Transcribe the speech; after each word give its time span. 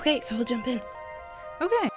Okay, 0.00 0.22
so 0.22 0.34
we'll 0.34 0.46
jump 0.46 0.66
in. 0.66 0.80
Okay. 1.60 1.90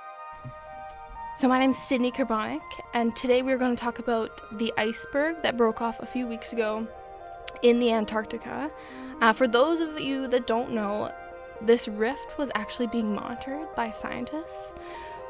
So 1.37 1.47
my 1.47 1.57
name's 1.57 1.77
Sydney 1.77 2.11
Carbonic, 2.11 2.61
and 2.93 3.15
today 3.15 3.41
we're 3.41 3.57
going 3.57 3.73
to 3.73 3.81
talk 3.81 3.97
about 3.97 4.41
the 4.59 4.73
iceberg 4.77 5.41
that 5.41 5.55
broke 5.55 5.81
off 5.81 6.01
a 6.01 6.05
few 6.05 6.27
weeks 6.27 6.51
ago 6.51 6.85
in 7.61 7.79
the 7.79 7.93
Antarctica. 7.93 8.69
Uh, 9.21 9.31
for 9.31 9.47
those 9.47 9.79
of 9.79 10.01
you 10.01 10.27
that 10.27 10.47
don't 10.47 10.71
know, 10.71 11.13
this 11.61 11.87
rift 11.87 12.37
was 12.37 12.51
actually 12.55 12.87
being 12.87 13.15
monitored 13.15 13.73
by 13.73 13.89
scientists, 13.89 14.73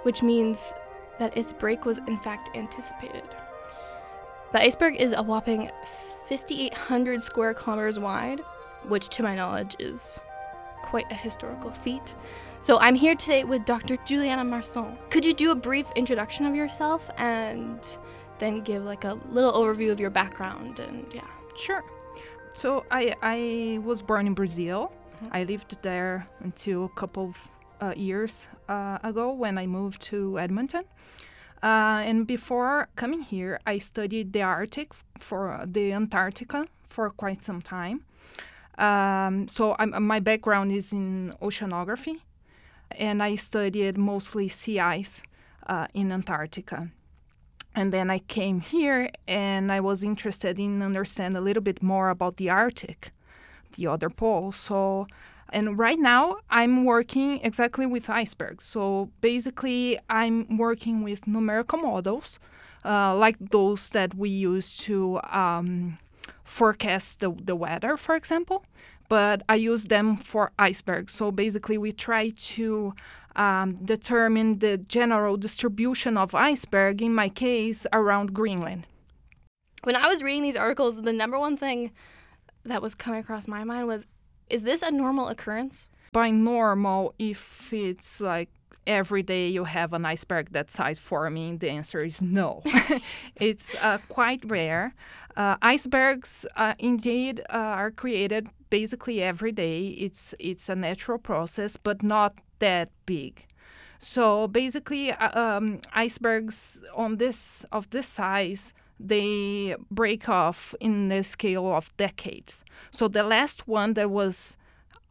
which 0.02 0.24
means 0.24 0.74
that 1.20 1.38
its 1.38 1.54
break 1.54 1.86
was 1.86 2.00
in 2.00 2.18
fact 2.18 2.58
anticipated. 2.58 3.36
The 4.52 4.62
iceberg 4.62 4.96
is 4.96 5.14
a 5.14 5.22
whopping 5.22 5.70
5,800 6.28 7.22
square 7.22 7.54
kilometers 7.54 8.00
wide, 8.00 8.42
which 8.88 9.10
to 9.10 9.22
my 9.22 9.36
knowledge 9.36 9.76
is 9.78 10.20
quite 10.84 11.12
a 11.12 11.16
historical 11.16 11.72
feat. 11.72 12.14
So 12.62 12.80
I'm 12.80 12.96
here 12.96 13.16
today 13.16 13.44
with 13.44 13.66
Dr. 13.66 13.98
Juliana 14.06 14.44
Marson. 14.44 14.96
Could 15.10 15.26
you 15.26 15.34
do 15.34 15.50
a 15.52 15.56
brief 15.56 15.88
introduction 15.96 16.46
of 16.46 16.56
yourself 16.56 17.10
and 17.18 17.80
then 18.38 18.62
give 18.62 18.84
like 18.84 19.04
a 19.04 19.16
little 19.32 19.54
overview 19.54 19.92
of 19.92 20.00
your 20.00 20.12
background 20.12 20.80
and 20.80 21.12
yeah. 21.14 21.28
Sure. 21.56 21.84
So 22.54 22.86
I 22.92 23.16
I 23.22 23.80
was 23.84 24.02
born 24.02 24.28
in 24.28 24.34
Brazil. 24.34 24.92
I 25.32 25.44
lived 25.44 25.82
there 25.82 26.28
until 26.40 26.86
a 26.86 26.90
couple 27.00 27.24
of 27.30 27.38
uh, 27.82 27.94
years 27.96 28.48
uh, 28.70 28.98
ago 29.04 29.32
when 29.32 29.58
I 29.58 29.66
moved 29.68 30.02
to 30.12 30.40
Edmonton. 30.40 30.84
Uh, 31.62 32.04
and 32.10 32.28
before 32.28 32.90
coming 32.96 33.22
here, 33.22 33.60
I 33.66 33.78
studied 33.78 34.34
the 34.34 34.42
Arctic 34.42 34.92
for 35.20 35.64
the 35.66 35.94
Antarctica 35.94 36.68
for 36.90 37.10
quite 37.10 37.42
some 37.42 37.62
time. 37.62 38.04
Um, 38.78 39.48
so 39.48 39.76
I'm, 39.80 40.04
my 40.04 40.20
background 40.20 40.72
is 40.72 40.94
in 40.94 41.34
oceanography, 41.42 42.18
and 42.92 43.22
I 43.22 43.36
studied 43.36 43.98
mostly 43.98 44.48
sea 44.48 44.80
ice 44.80 45.24
uh, 45.68 45.88
in 45.94 46.12
Antarctica. 46.12 46.90
And 47.76 47.92
then 47.92 48.12
I 48.12 48.20
came 48.20 48.60
here 48.60 49.10
and 49.28 49.72
I 49.72 49.80
was 49.80 50.04
interested 50.04 50.60
in 50.60 50.82
understand 50.84 51.36
a 51.36 51.42
little 51.42 51.64
bit 51.64 51.82
more 51.82 52.10
about 52.10 52.38
the 52.38 52.50
Arctic, 52.50 53.12
the 53.76 53.88
other 53.88 54.10
pole. 54.10 54.52
So, 54.52 55.08
and 55.50 55.78
right 55.78 55.98
now 55.98 56.38
I'm 56.52 56.86
working 56.86 57.40
exactly 57.42 57.88
with 57.88 58.10
icebergs. 58.10 58.66
So 58.66 59.10
basically, 59.22 59.98
I'm 60.10 60.58
working 60.58 61.02
with 61.02 61.26
numerical 61.26 61.80
models, 61.80 62.40
uh, 62.86 63.16
like 63.16 63.38
those 63.40 63.90
that 63.92 64.14
we 64.14 64.30
use 64.30 64.78
to 64.78 65.20
um, 65.32 65.98
forecast 66.44 67.20
the, 67.20 67.32
the 67.32 67.56
weather, 67.56 67.98
for 67.98 68.16
example 68.16 68.66
but 69.10 69.44
I 69.48 69.56
use 69.56 69.86
them 69.86 70.18
for 70.18 70.52
icebergs. 70.58 71.14
So 71.14 71.32
basically, 71.32 71.78
we 71.78 71.92
try 71.92 72.30
to 72.30 72.94
um, 73.36 73.76
determine 73.76 74.60
the 74.60 74.78
general 74.78 75.38
distribution 75.38 76.18
of 76.18 76.34
iceberg, 76.34 77.02
in 77.02 77.14
my 77.14 77.30
case, 77.30 77.86
around 77.94 78.34
Greenland. 78.34 78.88
When 79.84 79.96
I 79.96 80.08
was 80.08 80.24
reading 80.24 80.44
these 80.44 80.56
articles, 80.56 81.02
the 81.02 81.14
number 81.14 81.38
one 81.38 81.58
thing 81.58 81.92
that 82.64 82.82
was 82.82 82.96
coming 82.96 83.20
across 83.20 83.48
my 83.48 83.64
mind 83.64 83.88
was 83.88 84.06
is 84.50 84.64
this 84.64 84.82
a 84.82 84.92
normal 84.92 85.28
occurrence? 85.28 85.90
By 86.14 86.30
normal, 86.30 87.14
if 87.20 87.74
it's 87.74 88.22
like 88.22 88.50
every 88.88 89.24
day 89.24 89.50
you 89.50 89.64
have 89.66 89.94
an 89.94 90.06
iceberg 90.06 90.52
that 90.52 90.70
size 90.70 91.00
forming, 91.00 91.58
the 91.58 91.70
answer 91.70 92.00
is 92.00 92.22
no. 92.22 92.62
it's 93.42 93.76
uh, 93.82 93.98
quite 94.10 94.42
rare. 94.46 94.94
Uh, 95.36 95.58
icebergs, 95.62 96.46
uh, 96.56 96.76
indeed, 96.78 97.42
uh, 97.50 97.58
are 97.82 97.92
created 97.92 98.48
basically 98.70 99.22
every 99.22 99.52
day. 99.52 99.88
It's 99.88 100.36
it's 100.40 100.70
a 100.70 100.76
natural 100.76 101.18
process, 101.18 101.78
but 101.78 102.04
not 102.04 102.36
that 102.60 102.90
big. 103.06 103.46
So 103.98 104.48
basically, 104.48 105.12
uh, 105.12 105.40
um, 105.40 105.80
icebergs 105.94 106.80
on 106.96 107.18
this 107.18 107.66
of 107.72 107.90
this 107.90 108.08
size 108.08 108.74
they 109.00 109.76
break 109.92 110.30
off 110.30 110.74
in 110.80 111.10
the 111.10 111.24
scale 111.24 111.74
of 111.74 111.96
decades. 111.98 112.64
So 112.92 113.08
the 113.08 113.24
last 113.24 113.68
one 113.68 113.96
that 113.96 114.10
was 114.10 114.56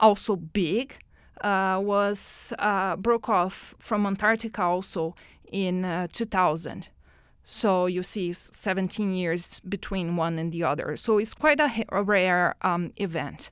also 0.03 0.37
big 0.37 0.99
uh, 1.41 1.81
was 1.83 2.53
uh, 2.59 2.97
broke 2.97 3.29
off 3.29 3.75
from 3.79 4.07
Antarctica 4.07 4.63
also 4.63 5.15
in 5.51 5.85
uh, 5.85 6.09
2000. 6.13 6.89
So 7.45 7.87
you 7.87 8.03
see 8.03 8.33
17 8.33 9.13
years 9.13 9.61
between 9.61 10.17
one 10.17 10.39
and 10.39 10.53
the 10.53 10.63
other. 10.65 10.97
So 10.97 11.19
it's 11.19 11.35
quite 11.35 11.61
a, 11.61 11.85
a 11.91 12.03
rare 12.03 12.55
um, 12.63 12.93
event. 12.97 13.51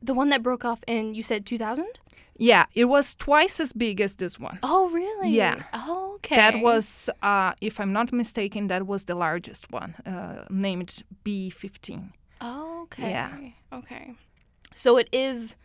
The 0.00 0.14
one 0.14 0.30
that 0.30 0.42
broke 0.42 0.64
off 0.64 0.80
in, 0.86 1.14
you 1.14 1.22
said 1.22 1.44
2000? 1.44 2.00
Yeah, 2.38 2.66
it 2.74 2.84
was 2.86 3.14
twice 3.14 3.60
as 3.60 3.72
big 3.72 4.00
as 4.00 4.16
this 4.16 4.38
one. 4.38 4.58
Oh, 4.62 4.90
really? 4.90 5.30
Yeah. 5.30 5.64
Oh, 5.72 6.14
okay. 6.16 6.36
That 6.36 6.60
was, 6.60 7.08
uh, 7.22 7.52
if 7.60 7.80
I'm 7.80 7.92
not 7.92 8.12
mistaken, 8.12 8.68
that 8.68 8.86
was 8.86 9.04
the 9.04 9.14
largest 9.14 9.72
one, 9.72 9.94
uh, 10.04 10.44
named 10.50 11.02
B15. 11.24 12.12
Oh, 12.42 12.82
okay. 12.84 13.10
Yeah. 13.10 13.36
Okay. 13.72 14.14
So 14.74 14.98
it 14.98 15.08
is 15.12 15.56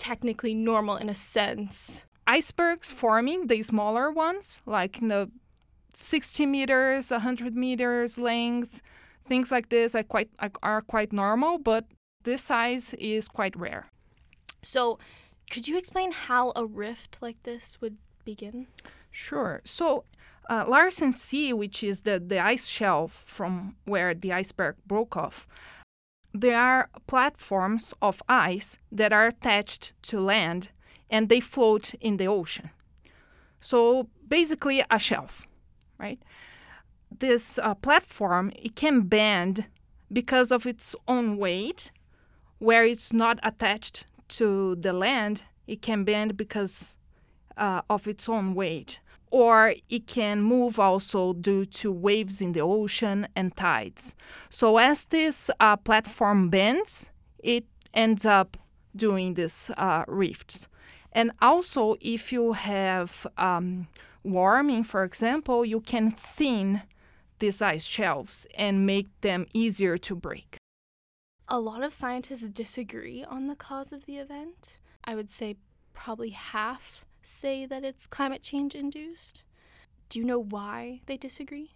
technically 0.00 0.54
normal 0.54 0.96
in 0.96 1.10
a 1.10 1.14
sense. 1.14 2.04
Icebergs 2.26 2.90
forming, 2.90 3.48
the 3.48 3.60
smaller 3.60 4.10
ones, 4.10 4.62
like 4.64 5.02
in 5.02 5.08
the 5.08 5.30
60 5.92 6.46
meters, 6.46 7.10
100 7.10 7.54
meters 7.54 8.18
length, 8.18 8.80
things 9.26 9.52
like 9.52 9.68
this 9.68 9.94
are 9.94 10.02
quite 10.02 10.30
are 10.62 10.80
quite 10.80 11.12
normal, 11.12 11.58
but 11.58 11.84
this 12.24 12.40
size 12.42 12.94
is 12.94 13.28
quite 13.28 13.54
rare. 13.56 13.90
So, 14.62 14.98
could 15.50 15.68
you 15.68 15.76
explain 15.76 16.12
how 16.12 16.52
a 16.56 16.64
rift 16.64 17.18
like 17.20 17.42
this 17.42 17.78
would 17.80 17.96
begin? 18.24 18.68
Sure. 19.10 19.60
So, 19.64 20.04
uh, 20.48 20.64
Larsen 20.66 21.14
C, 21.16 21.52
which 21.52 21.82
is 21.82 22.02
the, 22.02 22.18
the 22.18 22.38
ice 22.38 22.66
shelf 22.66 23.22
from 23.26 23.76
where 23.84 24.14
the 24.14 24.32
iceberg 24.32 24.76
broke 24.86 25.16
off, 25.16 25.46
there 26.32 26.58
are 26.58 26.90
platforms 27.06 27.94
of 28.00 28.22
ice 28.28 28.78
that 28.92 29.12
are 29.12 29.26
attached 29.26 29.94
to 30.02 30.20
land 30.20 30.68
and 31.08 31.28
they 31.28 31.40
float 31.40 31.94
in 31.94 32.16
the 32.18 32.26
ocean. 32.26 32.70
So, 33.60 34.08
basically, 34.28 34.84
a 34.90 34.98
shelf 34.98 35.46
right? 36.00 36.18
This 37.16 37.58
uh, 37.58 37.74
platform 37.74 38.52
it 38.56 38.74
can 38.74 39.02
bend 39.02 39.66
because 40.12 40.50
of 40.50 40.66
its 40.66 40.96
own 41.06 41.36
weight, 41.36 41.92
where 42.58 42.84
it's 42.84 43.12
not 43.12 43.38
attached 43.42 44.06
to 44.28 44.76
the 44.76 44.92
land. 44.92 45.44
It 45.66 45.82
can 45.82 46.04
bend 46.04 46.36
because 46.36 46.96
uh, 47.56 47.82
of 47.88 48.08
its 48.08 48.28
own 48.28 48.54
weight, 48.54 49.00
or 49.30 49.74
it 49.88 50.06
can 50.06 50.42
move 50.42 50.78
also 50.78 51.32
due 51.32 51.64
to 51.64 51.92
waves 51.92 52.40
in 52.40 52.52
the 52.52 52.60
ocean 52.60 53.28
and 53.36 53.56
tides. 53.56 54.14
So 54.48 54.78
as 54.78 55.04
this 55.04 55.50
uh, 55.60 55.76
platform 55.76 56.50
bends, 56.50 57.10
it 57.38 57.64
ends 57.94 58.26
up 58.26 58.56
doing 58.94 59.34
these 59.34 59.70
uh, 59.76 60.04
rifts. 60.08 60.68
And 61.12 61.32
also, 61.40 61.96
if 62.00 62.32
you 62.32 62.52
have 62.52 63.26
um, 63.36 63.88
warming, 64.22 64.84
for 64.84 65.04
example, 65.04 65.64
you 65.64 65.80
can 65.80 66.12
thin 66.12 66.82
these 67.38 67.62
ice 67.62 67.84
shelves 67.84 68.46
and 68.54 68.86
make 68.86 69.08
them 69.22 69.46
easier 69.52 69.98
to 69.98 70.14
break. 70.14 70.56
A 71.48 71.58
lot 71.58 71.82
of 71.82 71.92
scientists 71.92 72.48
disagree 72.48 73.24
on 73.24 73.48
the 73.48 73.56
cause 73.56 73.92
of 73.92 74.06
the 74.06 74.18
event. 74.18 74.78
I 75.02 75.16
would 75.16 75.32
say 75.32 75.56
probably 75.94 76.30
half 76.30 77.04
say 77.22 77.66
that 77.66 77.84
it's 77.84 78.06
climate 78.06 78.42
change 78.42 78.74
induced. 78.74 79.44
Do 80.08 80.18
you 80.18 80.24
know 80.24 80.38
why 80.40 81.00
they 81.06 81.16
disagree? 81.16 81.74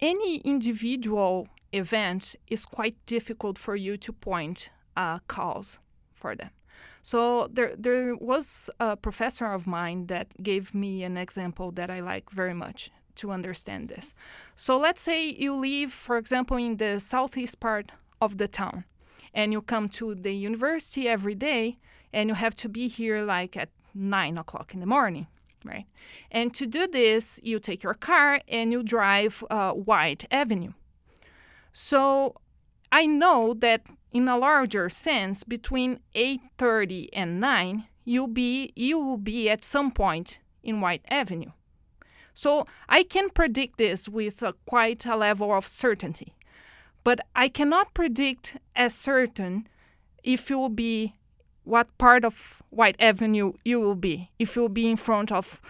Any 0.00 0.38
individual 0.38 1.48
event 1.72 2.36
is 2.48 2.64
quite 2.66 2.96
difficult 3.06 3.58
for 3.58 3.76
you 3.76 3.96
to 3.96 4.12
point 4.12 4.70
a 4.96 5.20
cause 5.26 5.78
for 6.14 6.34
them. 6.36 6.50
So 7.02 7.48
there, 7.52 7.74
there 7.76 8.14
was 8.14 8.70
a 8.78 8.96
professor 8.96 9.46
of 9.46 9.66
mine 9.66 10.06
that 10.06 10.42
gave 10.42 10.74
me 10.74 11.02
an 11.02 11.16
example 11.16 11.72
that 11.72 11.90
I 11.90 12.00
like 12.00 12.30
very 12.30 12.54
much 12.54 12.90
to 13.16 13.30
understand 13.30 13.88
this. 13.88 14.14
So 14.54 14.78
let's 14.78 15.00
say 15.00 15.28
you 15.30 15.54
live, 15.54 15.92
for 15.92 16.16
example, 16.16 16.56
in 16.56 16.76
the 16.76 17.00
southeast 17.00 17.60
part 17.60 17.92
of 18.20 18.38
the 18.38 18.48
town, 18.48 18.84
and 19.34 19.52
you 19.52 19.62
come 19.62 19.88
to 19.88 20.14
the 20.14 20.32
university 20.32 21.08
every 21.08 21.34
day, 21.34 21.78
and 22.12 22.28
you 22.28 22.34
have 22.34 22.54
to 22.56 22.68
be 22.68 22.88
here 22.88 23.24
like 23.24 23.56
at 23.56 23.70
nine 23.94 24.38
o'clock 24.38 24.74
in 24.74 24.80
the 24.80 24.86
morning, 24.86 25.26
right? 25.64 25.86
And 26.30 26.54
to 26.54 26.66
do 26.66 26.86
this, 26.86 27.40
you 27.42 27.58
take 27.58 27.82
your 27.82 27.94
car 27.94 28.40
and 28.48 28.72
you 28.72 28.82
drive 28.82 29.44
uh, 29.50 29.72
Whyte 29.72 30.26
Avenue. 30.30 30.72
So 31.72 32.36
I 32.90 33.06
know 33.06 33.54
that 33.54 33.86
in 34.12 34.28
a 34.28 34.36
larger 34.36 34.88
sense, 34.88 35.44
between 35.44 36.00
8:30 36.14 37.08
and 37.12 37.40
9, 37.40 37.84
you'll 38.04 38.26
be 38.26 38.72
you 38.76 38.98
will 38.98 39.16
be 39.16 39.48
at 39.48 39.64
some 39.64 39.90
point 39.90 40.38
in 40.62 40.80
Whyte 40.80 41.04
Avenue. 41.10 41.52
So 42.34 42.66
I 42.88 43.02
can 43.02 43.30
predict 43.30 43.78
this 43.78 44.08
with 44.08 44.42
a, 44.42 44.54
quite 44.66 45.04
a 45.06 45.16
level 45.16 45.52
of 45.52 45.66
certainty, 45.66 46.34
but 47.04 47.20
I 47.34 47.48
cannot 47.48 47.94
predict 47.94 48.56
as 48.74 48.94
certain 48.94 49.68
if 50.22 50.48
you 50.48 50.58
will 50.58 50.68
be 50.68 51.14
what 51.64 51.96
part 51.98 52.24
of 52.24 52.62
Whyte 52.70 52.96
Avenue 52.98 53.52
you 53.64 53.80
will 53.80 53.94
be. 53.94 54.30
If 54.38 54.56
you'll 54.56 54.68
be 54.68 54.90
in 54.90 54.96
front 54.96 55.30
of 55.30 55.60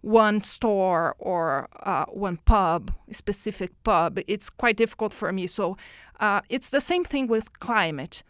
one 0.00 0.42
store 0.42 1.14
or 1.18 1.68
uh, 1.82 2.06
one 2.06 2.38
pub, 2.44 2.92
specific 3.10 3.70
pub, 3.84 4.18
it's 4.26 4.50
quite 4.50 4.76
difficult 4.76 5.12
for 5.14 5.32
me. 5.32 5.46
So 5.46 5.76
uh, 6.20 6.40
it's 6.48 6.70
the 6.70 6.80
same 6.80 7.04
thing 7.04 7.26
with 7.26 7.58
climate. 7.60 8.22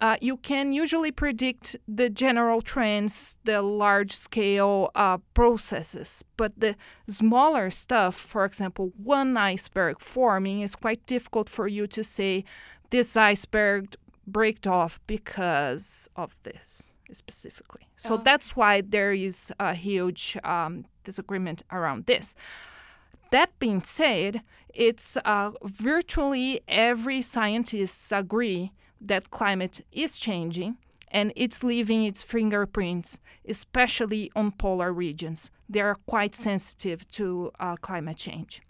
Uh, 0.00 0.16
you 0.22 0.38
can 0.38 0.72
usually 0.72 1.12
predict 1.12 1.76
the 1.86 2.08
general 2.08 2.62
trends, 2.62 3.36
the 3.44 3.60
large 3.60 4.12
scale 4.12 4.90
uh, 4.94 5.18
processes, 5.34 6.24
but 6.38 6.58
the 6.58 6.74
smaller 7.06 7.68
stuff, 7.68 8.16
for 8.16 8.46
example, 8.46 8.92
one 8.96 9.36
iceberg 9.36 10.00
forming, 10.00 10.62
is 10.62 10.74
quite 10.74 11.04
difficult 11.04 11.50
for 11.50 11.68
you 11.68 11.86
to 11.86 12.02
say 12.02 12.44
this 12.88 13.14
iceberg 13.14 13.94
break 14.32 14.66
off 14.66 15.00
because 15.06 16.08
of 16.16 16.36
this 16.42 16.92
specifically. 17.12 17.88
So 17.96 18.14
oh. 18.14 18.22
that's 18.24 18.56
why 18.56 18.82
there 18.82 19.12
is 19.12 19.52
a 19.58 19.74
huge 19.74 20.36
um, 20.44 20.86
disagreement 21.02 21.62
around 21.70 22.06
this. 22.06 22.34
That 23.30 23.50
being 23.58 23.82
said, 23.82 24.42
it's 24.74 25.16
uh, 25.24 25.50
virtually 25.62 26.60
every 26.68 27.22
scientist 27.22 28.12
agree 28.12 28.72
that 29.00 29.30
climate 29.30 29.80
is 29.92 30.18
changing 30.18 30.76
and 31.10 31.32
it's 31.34 31.64
leaving 31.64 32.04
its 32.04 32.22
fingerprints, 32.22 33.18
especially 33.48 34.30
on 34.36 34.52
polar 34.52 34.92
regions. 34.92 35.50
They 35.68 35.80
are 35.80 35.96
quite 36.06 36.34
sensitive 36.34 37.08
to 37.12 37.50
uh, 37.58 37.76
climate 37.76 38.16
change. 38.16 38.62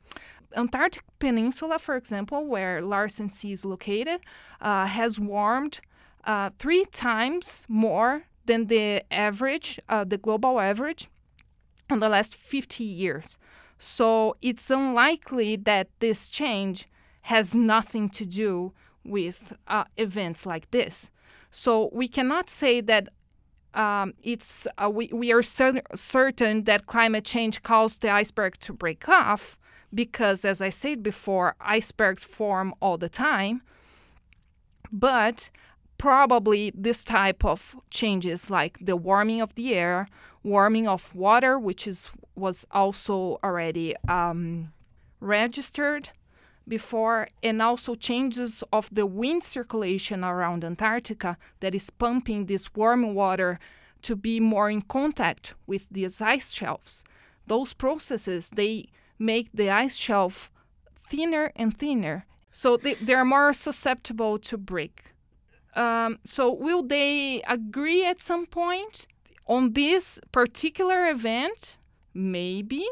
Antarctic 0.57 1.05
Peninsula, 1.19 1.79
for 1.79 1.97
example, 1.97 2.45
where 2.45 2.83
Larsen 2.83 3.31
C 3.31 3.53
is 3.53 3.65
located, 3.65 4.21
uh, 4.61 4.87
has 4.87 5.21
warmed 5.21 5.81
uh, 6.25 6.51
three 6.59 6.85
times 6.87 7.67
more 7.69 8.25
than 8.47 8.67
the 8.67 9.03
average, 9.13 9.79
uh, 9.89 10.05
the 10.05 10.19
global 10.19 10.61
average, 10.61 11.09
in 11.91 12.01
the 12.01 12.09
last 12.09 12.35
50 12.35 12.85
years. 12.85 13.39
So 13.79 14.37
it's 14.43 14.71
unlikely 14.71 15.57
that 15.57 15.89
this 16.01 16.29
change 16.29 16.89
has 17.23 17.55
nothing 17.55 18.09
to 18.11 18.27
do 18.27 18.73
with 19.05 19.53
uh, 19.69 19.85
events 19.97 20.47
like 20.47 20.71
this. 20.71 21.11
So 21.51 21.91
we 21.93 22.07
cannot 22.09 22.49
say 22.49 22.81
that 22.83 23.09
um, 23.75 24.15
it's 24.23 24.67
uh, 24.79 24.91
we, 24.91 25.11
we 25.13 25.33
are 25.33 25.43
cer- 25.43 25.83
certain 25.95 26.65
that 26.65 26.87
climate 26.87 27.25
change 27.25 27.63
caused 27.63 28.03
the 28.03 28.11
iceberg 28.11 28.59
to 28.61 28.73
break 28.73 29.09
off 29.09 29.57
because, 29.93 30.45
as 30.45 30.61
I 30.63 30.69
said 30.69 31.03
before, 31.03 31.57
icebergs 31.61 32.25
form 32.25 32.75
all 32.81 32.99
the 32.99 33.09
time. 33.09 33.63
But 34.93 35.51
probably 35.99 36.73
this 36.75 37.05
type 37.05 37.45
of 37.45 37.77
changes, 37.91 38.51
like 38.51 38.79
the 38.81 38.97
warming 38.97 39.41
of 39.41 39.55
the 39.55 39.75
air, 39.75 40.09
warming 40.43 40.89
of 40.89 41.15
water, 41.15 41.59
which 41.59 41.87
is 41.87 42.11
was 42.35 42.67
also 42.71 43.39
already 43.45 43.95
um, 44.09 44.73
registered 45.21 46.09
before, 46.67 47.29
and 47.43 47.61
also 47.61 47.95
changes 47.95 48.65
of 48.73 48.89
the 48.91 49.05
wind 49.05 49.45
circulation 49.45 50.25
around 50.25 50.65
Antarctica 50.65 51.37
that 51.61 51.75
is 51.75 51.91
pumping 51.91 52.47
this 52.47 52.75
warm 52.75 53.15
water 53.15 53.59
to 54.03 54.17
be 54.17 54.41
more 54.41 54.71
in 54.71 54.81
contact 54.81 55.53
with 55.67 55.87
these 55.91 56.23
ice 56.23 56.53
shelves. 56.53 57.05
Those 57.47 57.75
processes 57.75 58.51
they 58.55 58.89
make 59.21 59.53
the 59.53 59.71
ice 59.71 59.97
shelf 59.97 60.51
thinner 61.09 61.53
and 61.55 61.79
thinner. 61.79 62.27
So 62.51 62.77
they, 62.77 62.95
they're 62.95 63.25
more 63.25 63.53
susceptible 63.53 64.39
to 64.41 64.59
break. 64.59 65.05
Um, 65.75 66.19
so 66.25 66.53
will 66.53 66.83
they 66.83 67.43
agree 67.47 68.05
at 68.05 68.21
some 68.21 68.47
point 68.47 69.07
on 69.47 69.75
this 69.75 70.19
particular 70.33 71.09
event? 71.09 71.79
Maybe. 72.13 72.85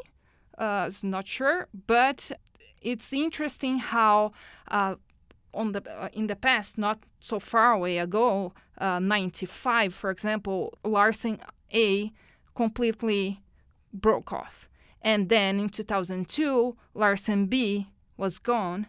Uh, 0.57 0.85
it's 0.87 1.03
not 1.03 1.27
sure, 1.27 1.69
but 1.87 2.31
it's 2.81 3.13
interesting 3.13 3.79
how 3.79 4.33
uh, 4.69 4.95
on 5.55 5.73
the 5.73 5.83
uh, 5.91 6.09
in 6.13 6.27
the 6.27 6.37
past, 6.37 6.79
not 6.79 6.99
so 7.21 7.39
far 7.41 7.73
away 7.73 7.99
ago, 7.99 8.53
uh, 8.79 8.99
95, 8.99 9.95
for 9.95 10.11
example, 10.11 10.79
Larsen 10.85 11.39
A 11.75 12.13
completely 12.55 13.41
broke 13.93 14.33
off. 14.33 14.68
And 15.03 15.29
then 15.29 15.61
in 15.61 15.69
2002, 15.69 16.77
Larsen 16.95 17.47
B 17.47 17.89
was 18.17 18.39
gone. 18.39 18.87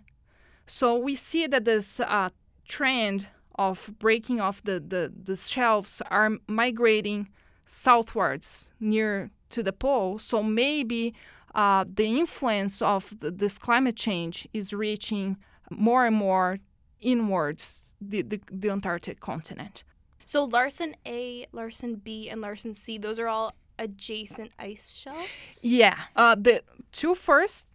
So 0.65 0.97
we 0.97 1.15
see 1.15 1.47
that 1.47 1.65
this 1.65 1.99
uh, 1.99 2.29
trend 2.67 3.27
of 3.55 3.91
breaking 3.99 4.39
off 4.39 4.63
the, 4.63 4.79
the, 4.79 5.11
the 5.23 5.35
shelves 5.35 6.01
are 6.09 6.31
migrating 6.47 7.29
southwards 7.65 8.71
near 8.79 9.31
to 9.49 9.61
the 9.61 9.73
pole. 9.73 10.17
So 10.19 10.41
maybe 10.41 11.13
uh, 11.55 11.85
the 11.91 12.05
influence 12.05 12.81
of 12.81 13.19
the, 13.19 13.31
this 13.31 13.57
climate 13.57 13.95
change 13.95 14.47
is 14.53 14.73
reaching 14.73 15.37
more 15.69 16.05
and 16.05 16.15
more 16.15 16.59
inwards 16.99 17.95
the, 18.01 18.21
the, 18.21 18.39
the 18.51 18.69
Antarctic 18.69 19.19
continent. 19.19 19.83
So 20.25 20.43
Larsen 20.43 20.95
A, 21.07 21.47
Larsen 21.51 21.95
B, 21.95 22.29
and 22.29 22.41
Larsen 22.41 22.73
C, 22.75 22.97
those 22.97 23.19
are 23.19 23.27
all 23.27 23.53
adjacent 23.79 24.51
ice 24.59 24.91
shelves? 24.91 25.59
Yeah. 25.63 25.97
Uh, 26.15 26.35
the 26.35 26.63
two 26.91 27.15
first 27.15 27.65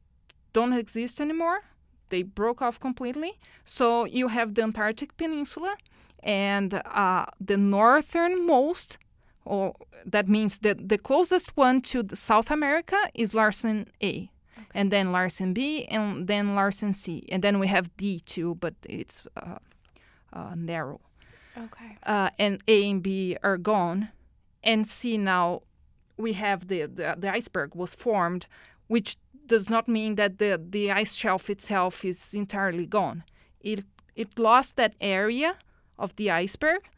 don't 0.52 0.72
exist 0.72 1.20
anymore. 1.20 1.62
They 2.10 2.22
broke 2.22 2.62
off 2.62 2.78
completely. 2.78 3.38
So 3.64 4.04
you 4.04 4.28
have 4.28 4.54
the 4.54 4.62
Antarctic 4.62 5.16
Peninsula 5.16 5.76
and 6.22 6.74
uh, 6.74 7.26
the 7.40 7.56
northernmost, 7.56 8.98
or 9.44 9.74
that 10.06 10.28
means 10.28 10.58
that 10.58 10.88
the 10.88 10.98
closest 10.98 11.56
one 11.56 11.80
to 11.82 12.04
South 12.14 12.50
America 12.50 12.98
is 13.14 13.34
Larsen 13.34 13.88
A. 14.02 14.30
Okay. 14.56 14.66
And 14.74 14.90
then 14.90 15.12
Larsen 15.12 15.52
B, 15.52 15.84
and 15.86 16.28
then 16.28 16.54
Larsen 16.54 16.92
C, 16.92 17.26
and 17.30 17.42
then 17.42 17.58
we 17.58 17.66
have 17.66 17.94
D 17.96 18.20
too, 18.20 18.54
but 18.60 18.74
it's 18.88 19.24
uh, 19.36 19.58
uh 20.32 20.54
narrow. 20.54 21.00
Okay. 21.56 21.98
Uh, 22.04 22.30
and 22.38 22.62
A 22.68 22.90
and 22.90 23.02
B 23.02 23.36
are 23.42 23.58
gone, 23.58 24.08
and 24.62 24.86
C 24.86 25.18
now 25.18 25.62
we 26.16 26.34
have 26.34 26.68
the, 26.68 26.82
the, 26.82 27.16
the 27.18 27.30
iceberg 27.30 27.74
was 27.74 27.94
formed, 27.94 28.46
which 28.86 29.16
does 29.46 29.68
not 29.68 29.88
mean 29.88 30.14
that 30.14 30.38
the, 30.38 30.60
the 30.70 30.90
ice 30.90 31.14
shelf 31.14 31.50
itself 31.50 32.04
is 32.04 32.34
entirely 32.34 32.86
gone. 32.86 33.24
It 33.60 33.84
it 34.14 34.38
lost 34.38 34.76
that 34.76 34.94
area 35.00 35.56
of 35.98 36.14
the 36.16 36.30
iceberg, 36.30 36.88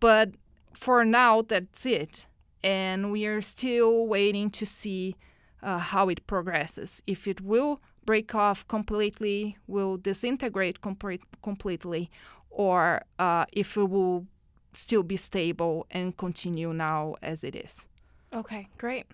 but 0.00 0.30
for 0.72 1.04
now 1.04 1.42
that's 1.42 1.86
it, 1.86 2.26
and 2.64 3.12
we 3.12 3.26
are 3.26 3.40
still 3.40 4.06
waiting 4.06 4.50
to 4.50 4.66
see 4.66 5.14
uh, 5.62 5.78
how 5.78 6.08
it 6.08 6.26
progresses. 6.26 7.02
If 7.06 7.28
it 7.28 7.40
will 7.40 7.80
break 8.04 8.34
off 8.34 8.66
completely, 8.66 9.56
will 9.66 9.96
disintegrate 9.96 10.80
complete, 10.80 11.22
completely, 11.42 12.10
or 12.50 13.02
uh, 13.18 13.44
if 13.52 13.76
it 13.76 13.88
will 13.88 14.26
still 14.72 15.02
be 15.02 15.16
stable 15.16 15.86
and 15.90 16.16
continue 16.16 16.72
now 16.72 17.14
as 17.22 17.44
it 17.44 17.54
is. 17.54 17.86
Okay, 18.34 18.68
great. 18.78 19.06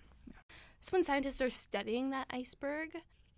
So, 0.80 0.90
when 0.92 1.04
scientists 1.04 1.42
are 1.42 1.50
studying 1.50 2.08
that 2.10 2.26
iceberg, 2.30 2.96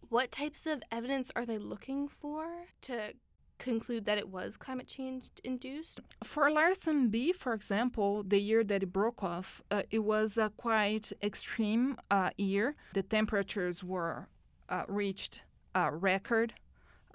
what 0.08 0.30
types 0.30 0.64
of 0.64 0.82
evidence 0.92 1.32
are 1.34 1.44
they 1.44 1.58
looking 1.58 2.06
for 2.06 2.46
to 2.82 3.14
conclude 3.58 4.04
that 4.04 4.16
it 4.16 4.28
was 4.28 4.56
climate 4.56 4.86
change 4.86 5.24
induced? 5.42 5.98
For 6.22 6.52
Larsen 6.52 7.08
B, 7.08 7.32
for 7.32 7.52
example, 7.52 8.22
the 8.22 8.38
year 8.38 8.62
that 8.62 8.84
it 8.84 8.92
broke 8.92 9.24
off, 9.24 9.60
uh, 9.72 9.82
it 9.90 10.00
was 10.00 10.38
a 10.38 10.52
quite 10.56 11.12
extreme 11.20 11.96
uh, 12.12 12.30
year. 12.38 12.76
The 12.94 13.02
temperatures 13.02 13.82
were 13.82 14.28
uh, 14.68 14.84
reached 14.86 15.42
uh, 15.74 15.90
record 15.92 16.54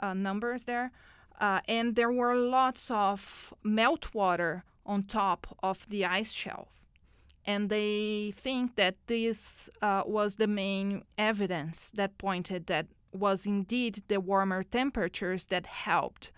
uh, 0.01 0.13
numbers 0.13 0.65
there, 0.65 0.91
uh, 1.39 1.61
and 1.69 1.95
there 1.95 2.11
were 2.11 2.35
lots 2.35 2.91
of 2.91 3.53
meltwater 3.65 4.63
on 4.85 5.03
top 5.03 5.57
of 5.63 5.87
the 5.89 6.03
ice 6.03 6.33
shelf 6.33 6.76
and 7.47 7.69
they 7.69 8.33
think 8.35 8.75
that 8.75 8.95
this 9.07 9.69
uh, 9.81 10.03
was 10.05 10.35
the 10.35 10.47
main 10.47 11.03
evidence 11.17 11.91
that 11.95 12.17
pointed 12.17 12.67
that 12.67 12.87
was 13.13 13.47
indeed 13.47 14.03
the 14.09 14.19
warmer 14.19 14.63
temperatures 14.63 15.45
that 15.45 15.65
helped 15.65 16.31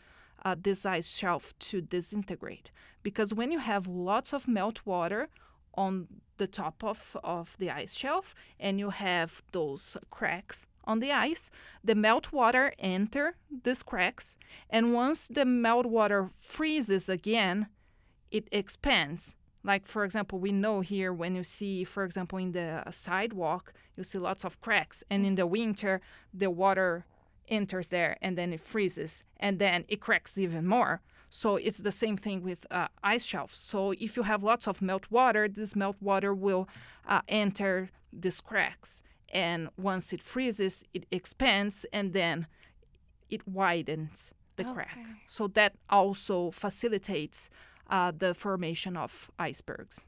uh, 0.46 0.56
this 0.62 0.86
ice 0.86 1.08
shelf 1.08 1.58
to 1.58 1.82
disintegrate. 1.82 2.70
Because 3.02 3.34
when 3.34 3.52
you 3.52 3.60
have 3.60 3.88
lots 3.88 4.34
of 4.34 4.46
meltwater 4.46 5.28
on 5.74 6.08
the 6.38 6.48
top 6.48 6.84
of, 6.84 7.18
of 7.24 7.58
the 7.58 7.72
ice 7.72 7.96
shelf 7.96 8.36
and 8.60 8.80
you 8.80 8.92
have 8.92 9.42
those 9.52 9.98
cracks 10.12 10.68
on 10.86 11.00
the 11.00 11.12
ice, 11.12 11.50
the 11.84 11.96
meltwater 11.96 12.72
enter 12.78 13.36
these 13.64 13.82
cracks, 13.82 14.38
and 14.70 14.94
once 14.94 15.28
the 15.28 15.44
meltwater 15.44 16.30
freezes 16.40 17.10
again, 17.10 17.68
it 18.32 18.48
expands 18.52 19.36
like, 19.64 19.86
for 19.86 20.04
example, 20.04 20.40
we 20.40 20.52
know 20.52 20.82
here 20.82 21.12
when 21.12 21.36
you 21.36 21.44
see, 21.44 21.84
for 21.84 22.04
example, 22.04 22.40
in 22.40 22.54
the 22.54 22.84
sidewalk, 22.92 23.74
you 23.98 24.04
see 24.04 24.18
lots 24.18 24.46
of 24.46 24.60
cracks. 24.62 25.04
And 25.10 25.26
in 25.26 25.36
the 25.36 25.46
winter, 25.46 26.02
the 26.34 26.50
water 26.50 27.06
enters 27.48 27.90
there 27.90 28.18
and 28.22 28.38
then 28.38 28.54
it 28.54 28.62
freezes 28.62 29.24
and 29.38 29.60
then 29.60 29.84
it 29.88 30.00
cracks 30.00 30.38
even 30.38 30.66
more. 30.66 31.02
So 31.30 31.58
it's 31.58 31.80
the 31.80 31.92
same 31.92 32.18
thing 32.18 32.42
with 32.42 32.66
uh, 32.72 32.88
ice 33.04 33.24
shelves. 33.24 33.58
So 33.58 33.92
if 33.92 34.16
you 34.18 34.24
have 34.24 34.44
lots 34.44 34.68
of 34.68 34.82
melt 34.82 35.06
water, 35.12 35.48
this 35.48 35.76
melt 35.76 35.98
water 36.00 36.34
will 36.34 36.68
uh, 37.08 37.22
enter 37.28 37.90
these 38.12 38.42
cracks. 38.42 39.04
And 39.32 39.70
once 39.78 40.12
it 40.14 40.22
freezes, 40.22 40.84
it 40.94 41.06
expands 41.12 41.86
and 41.94 42.14
then 42.14 42.48
it 43.30 43.48
widens 43.48 44.34
the 44.56 44.64
okay. 44.64 44.74
crack. 44.74 44.98
So 45.28 45.48
that 45.50 45.74
also 45.90 46.50
facilitates 46.52 47.50
uh, 47.90 48.12
the 48.16 48.34
formation 48.34 48.96
of 48.96 49.32
icebergs. 49.40 50.06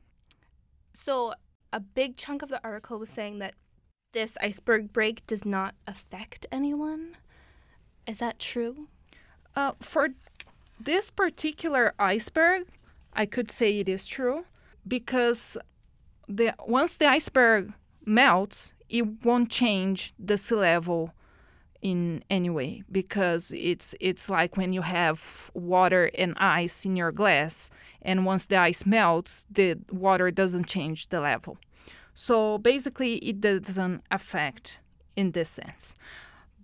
So 0.93 1.33
a 1.73 1.79
big 1.79 2.17
chunk 2.17 2.41
of 2.41 2.49
the 2.49 2.61
article 2.63 2.99
was 2.99 3.09
saying 3.09 3.39
that 3.39 3.55
this 4.13 4.37
iceberg 4.41 4.91
break 4.91 5.25
does 5.25 5.45
not 5.45 5.75
affect 5.87 6.45
anyone. 6.51 7.17
Is 8.05 8.19
that 8.19 8.39
true? 8.39 8.87
Uh, 9.55 9.73
for 9.79 10.09
this 10.79 11.11
particular 11.11 11.93
iceberg, 11.97 12.63
I 13.13 13.25
could 13.25 13.51
say 13.51 13.79
it 13.79 13.87
is 13.87 14.05
true 14.05 14.45
because 14.87 15.57
the 16.27 16.53
once 16.65 16.97
the 16.97 17.07
iceberg 17.07 17.73
melts, 18.05 18.73
it 18.89 19.23
won't 19.23 19.49
change 19.49 20.13
the 20.17 20.37
sea 20.37 20.55
level 20.55 21.13
in 21.81 22.23
any 22.29 22.49
way 22.49 22.83
because 22.91 23.53
it's 23.55 23.95
it's 23.99 24.29
like 24.29 24.55
when 24.57 24.71
you 24.71 24.81
have 24.81 25.49
water 25.53 26.11
and 26.17 26.35
ice 26.37 26.85
in 26.85 26.95
your 26.95 27.11
glass 27.11 27.71
and 28.01 28.25
once 28.25 28.45
the 28.45 28.55
ice 28.55 28.85
melts 28.85 29.45
the 29.49 29.75
water 29.91 30.29
doesn't 30.31 30.67
change 30.67 31.09
the 31.09 31.19
level. 31.19 31.57
So 32.13 32.57
basically 32.57 33.15
it 33.15 33.41
doesn't 33.41 34.03
affect 34.11 34.79
in 35.15 35.31
this 35.31 35.49
sense. 35.49 35.95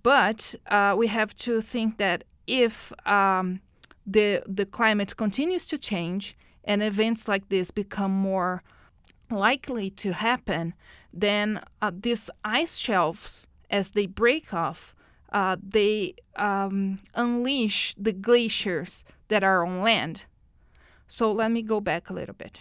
But 0.03 0.55
uh, 0.67 0.95
we 0.97 1.07
have 1.07 1.35
to 1.35 1.61
think 1.61 1.97
that 1.97 2.23
if 2.45 2.93
um, 3.07 3.61
the 4.05 4.43
the 4.47 4.65
climate 4.65 5.15
continues 5.17 5.65
to 5.67 5.77
change 5.77 6.37
and 6.63 6.83
events 6.83 7.27
like 7.27 7.49
this 7.49 7.71
become 7.71 8.11
more 8.11 8.61
likely 9.31 9.89
to 9.89 10.13
happen, 10.13 10.73
then 11.13 11.61
uh, 11.81 11.91
these 11.93 12.29
ice 12.43 12.77
shelves, 12.77 13.47
as 13.69 13.91
they 13.91 14.05
break 14.05 14.53
off, 14.53 14.93
uh, 15.31 15.57
they 15.61 16.15
um, 16.35 16.99
unleash 17.13 17.95
the 17.97 18.13
glaciers 18.13 19.03
that 19.27 19.43
are 19.43 19.65
on 19.65 19.81
land. 19.81 20.25
So 21.07 21.31
let 21.31 21.51
me 21.51 21.61
go 21.61 21.79
back 21.79 22.09
a 22.09 22.13
little 22.13 22.35
bit. 22.35 22.59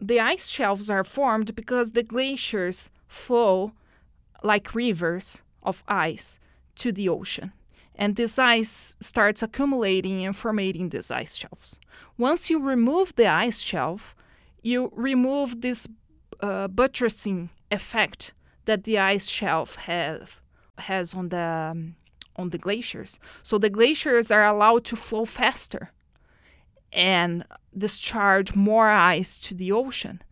The 0.00 0.20
ice 0.20 0.48
shelves 0.48 0.90
are 0.90 1.04
formed 1.04 1.54
because 1.54 1.92
the 1.92 2.02
glaciers 2.02 2.90
flow 3.06 3.72
like 4.42 4.74
rivers 4.74 5.42
of 5.62 5.84
ice 5.86 6.40
to 6.76 6.90
the 6.90 7.08
ocean. 7.08 7.52
And 7.94 8.16
this 8.16 8.38
ice 8.38 8.96
starts 9.00 9.42
accumulating 9.42 10.24
and 10.24 10.34
formating 10.34 10.88
these 10.88 11.10
ice 11.10 11.36
shelves. 11.36 11.78
Once 12.18 12.50
you 12.50 12.58
remove 12.58 13.14
the 13.14 13.26
ice 13.26 13.60
shelf, 13.60 14.16
you 14.62 14.90
remove 14.94 15.60
this 15.60 15.86
uh, 16.40 16.68
buttressing 16.68 17.50
effect 17.70 18.32
that 18.64 18.84
the 18.84 18.98
ice 18.98 19.26
shelf 19.26 19.76
have, 19.76 20.40
has 20.78 21.14
on 21.14 21.28
the 21.28 21.70
um, 21.72 21.96
on 22.36 22.50
the 22.50 22.58
glaciers. 22.58 23.18
So 23.42 23.58
the 23.58 23.70
glaciers 23.70 24.30
are 24.30 24.46
allowed 24.46 24.84
to 24.86 24.96
flow 24.96 25.24
faster 25.24 25.90
and 26.92 27.44
discharge 27.76 28.54
more 28.54 28.88
ice 28.88 29.38
to 29.38 29.54
the 29.54 29.72
ocean. 29.72 30.22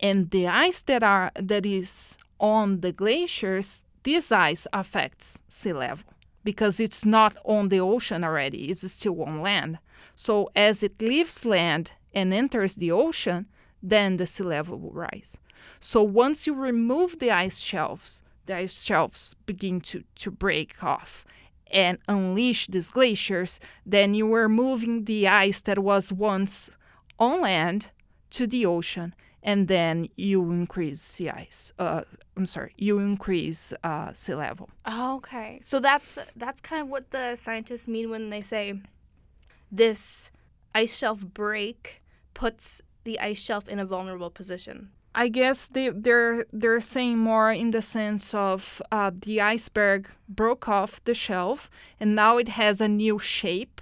And 0.00 0.30
the 0.30 0.48
ice 0.48 0.82
that 0.82 1.02
are 1.02 1.30
that 1.36 1.66
is 1.66 2.16
on 2.40 2.80
the 2.80 2.92
glaciers, 2.92 3.82
this 4.02 4.32
ice 4.32 4.66
affects 4.72 5.42
sea 5.48 5.72
level 5.72 6.04
because 6.42 6.78
it's 6.78 7.04
not 7.04 7.36
on 7.44 7.68
the 7.68 7.80
ocean 7.80 8.22
already, 8.22 8.70
it's 8.70 8.90
still 8.92 9.22
on 9.22 9.40
land. 9.40 9.78
So 10.14 10.50
as 10.54 10.82
it 10.82 11.00
leaves 11.00 11.46
land 11.46 11.92
and 12.12 12.32
enters 12.32 12.74
the 12.74 12.92
ocean, 12.92 13.46
then 13.82 14.18
the 14.18 14.26
sea 14.26 14.44
level 14.44 14.78
will 14.78 14.92
rise. 14.92 15.38
So 15.80 16.02
once 16.02 16.46
you 16.46 16.54
remove 16.54 17.18
the 17.18 17.30
ice 17.30 17.60
shelves, 17.60 18.22
the 18.46 18.56
ice 18.56 18.82
shelves 18.82 19.34
begin 19.46 19.80
to, 19.80 20.04
to 20.16 20.30
break 20.30 20.82
off 20.82 21.24
and 21.70 21.98
unleash 22.08 22.66
these 22.68 22.90
glaciers, 22.90 23.58
then 23.84 24.14
you 24.14 24.32
are 24.34 24.48
moving 24.48 25.04
the 25.04 25.26
ice 25.26 25.60
that 25.62 25.78
was 25.78 26.12
once 26.12 26.70
on 27.18 27.40
land 27.40 27.88
to 28.30 28.46
the 28.46 28.66
ocean, 28.66 29.14
and 29.42 29.68
then 29.68 30.08
you 30.16 30.50
increase 30.50 31.00
sea 31.00 31.30
ice. 31.30 31.72
Uh, 31.78 32.02
I'm 32.36 32.46
sorry, 32.46 32.74
you 32.76 32.98
increase 32.98 33.72
uh, 33.82 34.12
sea 34.12 34.34
level. 34.34 34.70
okay, 34.88 35.58
so 35.62 35.80
that's 35.80 36.18
that's 36.36 36.60
kind 36.60 36.82
of 36.82 36.88
what 36.88 37.10
the 37.10 37.36
scientists 37.36 37.88
mean 37.88 38.10
when 38.10 38.30
they 38.30 38.40
say 38.40 38.80
this 39.70 40.30
ice 40.74 40.96
shelf 40.96 41.26
break 41.26 42.02
puts 42.34 42.82
the 43.04 43.18
ice 43.20 43.40
shelf 43.40 43.68
in 43.68 43.78
a 43.78 43.84
vulnerable 43.84 44.30
position? 44.30 44.90
I 45.14 45.28
guess 45.28 45.68
they 45.68 45.90
they're 45.90 46.44
they're 46.52 46.80
saying 46.80 47.18
more 47.18 47.52
in 47.52 47.70
the 47.70 47.82
sense 47.82 48.34
of 48.34 48.82
uh, 48.90 49.12
the 49.14 49.40
iceberg 49.40 50.08
broke 50.28 50.68
off 50.68 51.02
the 51.04 51.14
shelf 51.14 51.70
and 52.00 52.16
now 52.16 52.36
it 52.38 52.48
has 52.48 52.80
a 52.80 52.88
new 52.88 53.18
shape, 53.18 53.80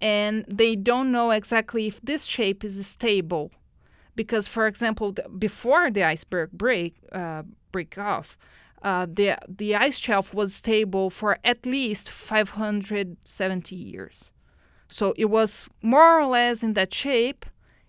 and 0.00 0.44
they 0.48 0.74
don't 0.74 1.12
know 1.12 1.30
exactly 1.30 1.86
if 1.86 2.00
this 2.00 2.24
shape 2.24 2.64
is 2.64 2.86
stable, 2.86 3.52
because 4.16 4.48
for 4.48 4.66
example, 4.66 5.12
before 5.38 5.90
the 5.90 6.04
iceberg 6.04 6.50
break 6.52 6.96
uh, 7.12 7.42
break 7.70 7.98
off, 7.98 8.38
uh, 8.82 9.06
the 9.12 9.36
the 9.46 9.76
ice 9.76 9.98
shelf 9.98 10.32
was 10.32 10.54
stable 10.54 11.10
for 11.10 11.38
at 11.44 11.66
least 11.66 12.08
570 12.08 13.76
years, 13.76 14.32
so 14.88 15.12
it 15.18 15.26
was 15.26 15.68
more 15.82 16.18
or 16.18 16.26
less 16.26 16.62
in 16.62 16.72
that 16.72 16.94
shape 16.94 17.44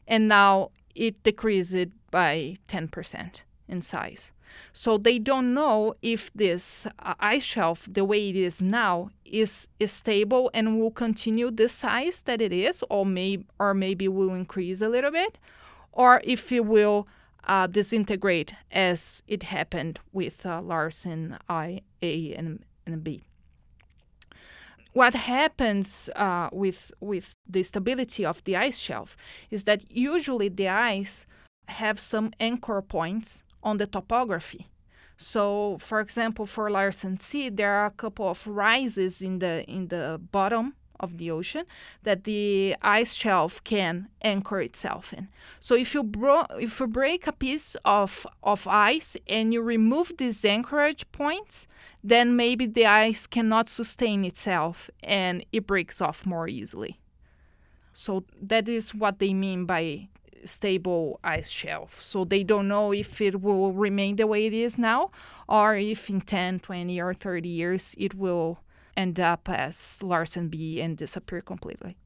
and 0.05 0.27
now 0.27 0.69
it 0.95 1.23
decreased 1.23 1.87
by 2.13 2.60
10% 2.67 3.41
in 3.67 3.82
size. 3.82 4.32
So 4.72 5.00
they 5.00 5.17
don't 5.17 5.55
know 5.55 5.96
if 6.03 6.32
this 6.36 6.86
uh, 7.00 7.15
ice 7.20 7.41
shelf, 7.43 7.89
the 7.91 8.05
way 8.05 8.29
it 8.29 8.36
is 8.36 8.62
now, 8.62 9.10
is, 9.25 9.67
is 9.79 9.91
stable 9.91 10.51
and 10.53 10.79
will 10.79 10.91
continue 10.91 11.50
the 11.50 11.67
size 11.67 12.22
that 12.22 12.39
it 12.39 12.53
is, 12.53 12.84
or 12.88 13.03
may 13.03 13.43
or 13.58 13.74
maybe 13.74 14.08
will 14.08 14.36
increase 14.36 14.79
a 14.82 14.89
little 14.89 15.10
bit, 15.10 15.39
or 15.91 16.22
if 16.24 16.51
it 16.51 16.65
will 16.65 17.08
uh, 17.46 17.65
disintegrate 17.65 18.53
as 18.72 19.24
it 19.27 19.41
happened 19.41 20.00
with 20.12 20.46
uh, 20.46 20.62
Larsen 20.62 21.39
I, 21.50 21.82
A, 22.03 22.36
and, 22.36 22.63
and 22.86 23.03
B 23.03 23.24
what 24.93 25.15
happens 25.15 26.08
uh, 26.15 26.50
with 26.51 26.91
with 27.00 27.36
the 27.50 27.63
stability 27.63 28.24
of 28.24 28.43
the 28.43 28.55
ice 28.55 28.77
shelf 28.77 29.17
is 29.50 29.63
that 29.63 29.82
usually 29.89 30.50
the 30.50 30.67
ice 30.67 31.25
have 31.67 32.00
some 32.00 32.32
anchor 32.39 32.82
points 32.82 33.43
on 33.62 33.77
the 33.77 33.88
topography. 33.88 34.67
So, 35.17 35.77
for 35.79 36.00
example, 36.00 36.46
for 36.46 36.70
Larsen 36.70 37.17
C, 37.20 37.50
there 37.50 37.74
are 37.74 37.86
a 37.86 37.91
couple 37.91 38.27
of 38.27 38.46
rises 38.46 39.22
in 39.22 39.39
the 39.39 39.63
in 39.70 39.88
the 39.88 40.20
bottom 40.32 40.75
of 41.00 41.17
the 41.17 41.29
ocean 41.29 41.65
that 42.03 42.24
the 42.24 42.75
ice 42.82 43.13
shelf 43.13 43.63
can 43.63 44.08
anchor 44.22 44.62
itself 44.62 45.13
in. 45.13 45.27
So 45.60 45.75
if 45.75 45.93
you 45.93 46.03
bro- 46.03 46.48
if 46.60 46.79
you 46.79 46.88
break 46.88 47.27
a 47.27 47.32
piece 47.32 47.75
of 47.84 48.25
of 48.41 48.67
ice 48.67 49.17
and 49.27 49.53
you 49.53 49.62
remove 49.62 50.13
these 50.17 50.43
anchorage 50.46 51.05
points, 51.12 51.67
then 52.03 52.36
maybe 52.36 52.65
the 52.65 52.86
ice 52.86 53.27
cannot 53.27 53.70
sustain 53.70 54.24
itself 54.25 54.89
and 55.03 55.46
it 55.51 55.67
breaks 55.67 56.01
off 56.01 56.25
more 56.25 56.48
easily. 56.48 57.00
So 57.91 58.24
that 58.41 58.67
is 58.67 58.96
what 58.96 59.20
they 59.20 59.34
mean 59.34 59.65
by 59.65 60.10
stable 60.45 61.19
ice 61.23 61.50
shelf. 61.50 62.01
So 62.01 62.25
they 62.25 62.43
don't 62.43 62.67
know 62.67 62.91
if 62.91 63.21
it 63.21 63.41
will 63.41 63.71
remain 63.71 64.15
the 64.15 64.27
way 64.27 64.45
it 64.45 64.53
is 64.53 64.77
now 64.77 65.12
or 65.47 65.75
if 65.75 66.09
in 66.09 66.21
10, 66.21 66.59
20 66.59 67.01
or 67.01 67.13
30 67.13 67.50
years 67.50 67.95
it 67.97 68.13
will 68.15 68.59
end 68.95 69.19
up 69.19 69.50
as 69.50 70.01
Larsen 70.03 70.50
B 70.50 70.81
and 70.81 70.97
disappear 70.97 71.41
completely. 71.41 71.97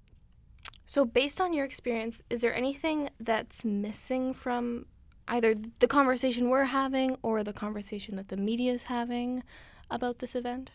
So, 0.85 1.03
based 1.03 1.41
on 1.41 1.53
your 1.53 1.65
experience, 1.65 2.23
is 2.29 2.39
there 2.41 2.55
anything 2.55 3.09
that's 3.19 3.65
missing 3.65 4.33
from 4.33 4.85
either 5.27 5.53
the 5.79 5.87
conversation 5.87 6.49
we're 6.49 6.65
having 6.65 7.17
or 7.21 7.43
the 7.43 7.51
conversation 7.51 8.15
that 8.15 8.29
the 8.29 8.37
media 8.37 8.71
is 8.71 8.83
having 8.83 9.43
about 9.91 10.19
this 10.19 10.33
event? 10.33 10.71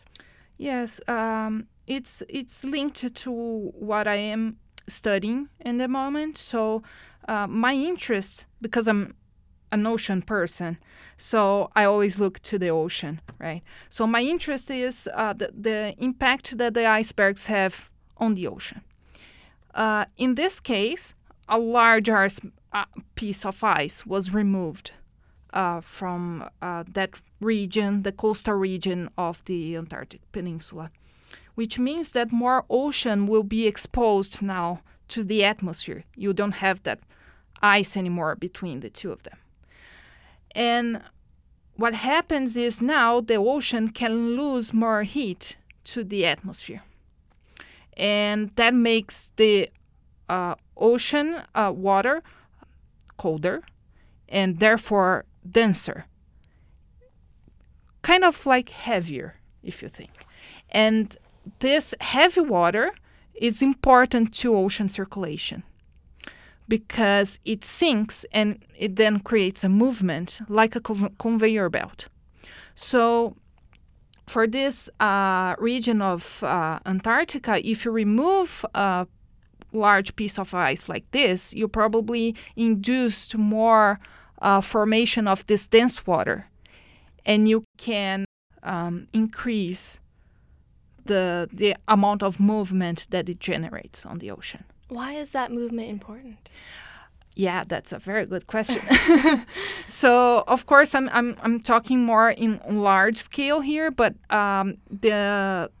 Yes, 0.57 1.01
um, 1.07 1.67
it's 1.87 2.21
it's 2.29 2.63
linked 2.63 3.15
to 3.15 3.31
what 3.73 4.07
I 4.07 4.15
am 4.15 4.57
studying 4.87 5.49
in 5.59 5.77
the 5.77 5.87
moment. 5.87 6.37
So, 6.37 6.83
uh, 7.27 7.47
my 7.47 7.73
interest, 7.73 8.47
because 8.61 8.87
I'm 8.87 9.15
an 9.71 9.87
ocean 9.87 10.21
person, 10.21 10.77
so 11.17 11.71
I 11.75 11.85
always 11.85 12.19
look 12.19 12.39
to 12.41 12.59
the 12.59 12.69
ocean, 12.69 13.21
right? 13.39 13.61
So 13.89 14.05
my 14.05 14.21
interest 14.21 14.69
is 14.69 15.09
uh, 15.13 15.33
the, 15.33 15.51
the 15.57 15.95
impact 15.97 16.57
that 16.57 16.73
the 16.73 16.85
icebergs 16.85 17.47
have 17.47 17.89
on 18.17 18.35
the 18.35 18.47
ocean. 18.47 18.81
Uh, 19.73 20.05
in 20.17 20.35
this 20.35 20.59
case, 20.59 21.15
a 21.47 21.57
large 21.57 22.09
uh, 22.09 22.85
piece 23.15 23.45
of 23.45 23.63
ice 23.63 24.05
was 24.05 24.33
removed 24.33 24.91
uh, 25.53 25.81
from 25.81 26.47
uh, 26.61 26.83
that 26.93 27.11
region, 27.39 28.03
the 28.03 28.11
coastal 28.11 28.55
region 28.55 29.09
of 29.17 29.43
the 29.45 29.75
Antarctic 29.75 30.21
Peninsula, 30.31 30.91
which 31.55 31.79
means 31.79 32.11
that 32.11 32.31
more 32.31 32.65
ocean 32.69 33.27
will 33.27 33.43
be 33.43 33.67
exposed 33.67 34.41
now 34.41 34.81
to 35.09 35.23
the 35.23 35.43
atmosphere. 35.43 36.03
You 36.15 36.33
don't 36.33 36.53
have 36.53 36.83
that 36.83 36.99
ice 37.61 37.95
anymore 37.95 38.35
between 38.35 38.79
the 38.79 38.89
two 38.89 39.11
of 39.11 39.23
them. 39.23 39.37
And 40.55 41.01
what 41.75 41.95
happens 41.95 42.55
is 42.55 42.81
now 42.81 43.21
the 43.21 43.35
ocean 43.35 43.89
can 43.89 44.35
lose 44.35 44.73
more 44.73 45.03
heat 45.03 45.55
to 45.85 46.03
the 46.03 46.25
atmosphere. 46.25 46.83
And 47.95 48.51
that 48.55 48.73
makes 48.73 49.31
the 49.35 49.69
uh, 50.29 50.55
ocean 50.77 51.43
uh, 51.53 51.71
water 51.75 52.23
colder 53.17 53.63
and 54.29 54.59
therefore 54.59 55.25
denser. 55.49 56.05
Kind 58.01 58.23
of 58.23 58.45
like 58.45 58.69
heavier, 58.69 59.35
if 59.61 59.81
you 59.81 59.89
think. 59.89 60.25
And 60.69 61.15
this 61.59 61.93
heavy 62.01 62.41
water 62.41 62.91
is 63.33 63.61
important 63.61 64.33
to 64.33 64.55
ocean 64.55 64.89
circulation 64.89 65.63
because 66.67 67.39
it 67.45 67.63
sinks 67.63 68.25
and 68.31 68.63
it 68.77 68.95
then 68.95 69.19
creates 69.19 69.63
a 69.63 69.69
movement 69.69 70.39
like 70.47 70.75
a 70.75 70.79
conveyor 70.79 71.69
belt. 71.69 72.07
So, 72.75 73.35
for 74.25 74.47
this 74.47 74.89
uh, 74.99 75.55
region 75.59 76.01
of 76.01 76.41
uh, 76.43 76.79
Antarctica, 76.85 77.59
if 77.67 77.83
you 77.83 77.91
remove 77.91 78.65
a 78.73 79.05
large 79.73 80.15
piece 80.15 80.39
of 80.39 80.53
ice 80.53 80.87
like 80.87 81.09
this, 81.11 81.53
you 81.53 81.67
probably 81.67 82.35
induced 82.55 83.37
more 83.37 83.99
uh, 84.41 84.61
formation 84.61 85.27
of 85.27 85.45
this 85.47 85.67
dense 85.67 86.07
water, 86.07 86.47
and 87.25 87.49
you 87.49 87.63
can 87.77 88.25
um, 88.63 89.07
increase 89.13 89.99
the 91.05 91.49
the 91.51 91.75
amount 91.87 92.23
of 92.23 92.39
movement 92.39 93.07
that 93.09 93.29
it 93.29 93.39
generates 93.39 94.05
on 94.05 94.19
the 94.19 94.31
ocean. 94.31 94.63
Why 94.89 95.13
is 95.13 95.31
that 95.31 95.51
movement 95.51 95.89
important? 95.89 96.49
Yeah, 97.35 97.63
that's 97.67 97.91
a 97.91 97.99
very 97.99 98.25
good 98.25 98.45
question. 98.45 98.81
so, 99.87 100.43
of 100.47 100.67
course, 100.67 100.93
I'm, 100.93 101.09
I'm, 101.09 101.35
I'm 101.41 101.59
talking 101.59 102.03
more 102.03 102.29
in 102.29 102.59
large 102.67 103.17
scale 103.17 103.61
here, 103.61 103.89
but 103.89 104.13
um, 104.29 104.77
the 104.89 105.71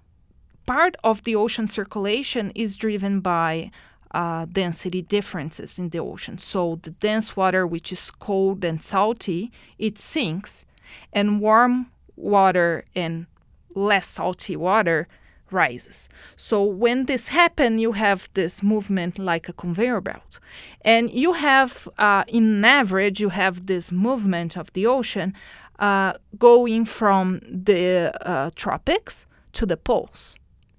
part 0.65 0.95
of 1.03 1.23
the 1.25 1.35
ocean 1.35 1.67
circulation 1.67 2.51
is 2.55 2.75
driven 2.75 3.19
by 3.19 3.69
uh, 4.15 4.45
density 4.51 5.03
differences 5.03 5.77
in 5.77 5.89
the 5.89 5.99
ocean. 5.99 6.39
So, 6.39 6.79
the 6.81 6.91
dense 6.91 7.35
water, 7.35 7.67
which 7.67 7.91
is 7.91 8.09
cold 8.09 8.65
and 8.65 8.81
salty, 8.81 9.51
it 9.77 9.99
sinks, 9.99 10.65
and 11.11 11.39
warm 11.39 11.91
water 12.15 12.85
and 12.95 13.27
less 13.75 14.07
salty 14.07 14.55
water 14.55 15.07
rises. 15.51 16.09
So 16.35 16.63
when 16.63 17.05
this 17.05 17.29
happens, 17.29 17.79
you 17.79 17.93
have 17.93 18.27
this 18.33 18.63
movement 18.63 19.19
like 19.19 19.47
a 19.47 19.53
conveyor 19.53 20.01
belt. 20.01 20.39
And 20.81 21.11
you 21.11 21.33
have, 21.33 21.87
uh, 21.97 22.23
in 22.27 22.65
average, 22.65 23.21
you 23.21 23.29
have 23.29 23.67
this 23.67 23.91
movement 23.91 24.57
of 24.57 24.73
the 24.73 24.87
ocean 24.87 25.33
uh, 25.79 26.13
going 26.37 26.85
from 26.85 27.39
the 27.49 28.11
uh, 28.27 28.49
tropics 28.55 29.27
to 29.53 29.65
the 29.65 29.77
poles. 29.77 30.35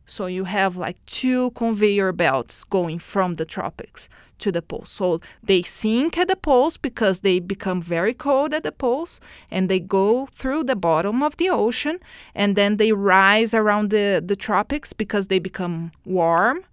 So 0.07 0.27
you 0.27 0.45
have 0.45 0.77
like 0.77 1.05
two 1.07 1.51
conveyor 1.53 2.13
belts 2.13 2.65
going 2.65 2.99
from 2.99 3.35
the 3.35 3.45
tropics 3.45 4.09
to 4.41 4.53
the 4.53 4.61
poles. 4.61 4.91
So 4.91 5.21
they 5.43 5.63
sink 5.63 6.19
at 6.19 6.29
the 6.29 6.37
poles 6.37 6.77
because 6.77 7.21
they 7.21 7.39
become 7.39 7.81
very 7.81 8.13
cold 8.13 8.53
at 8.53 8.63
the 8.63 8.73
poles 8.73 9.21
and 9.51 9.69
they 9.69 9.81
go 9.81 10.27
through 10.27 10.65
the 10.65 10.77
bottom 10.77 11.23
of 11.23 11.37
the 11.37 11.49
ocean 11.49 12.01
and 12.35 12.57
then 12.57 12.77
they 12.77 12.93
rise 12.93 13.55
around 13.55 13.91
the, 13.91 14.23
the 14.25 14.37
tropics 14.37 14.93
because 14.93 15.29
they 15.29 15.39
become 15.39 15.93
warm. 16.05 16.65